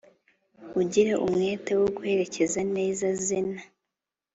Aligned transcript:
Ugire 0.79 1.11
n’umwete 1.15 1.71
wo 1.81 1.87
guherekeza 1.95 2.59
neza 2.75 3.05
Zena 3.25 3.61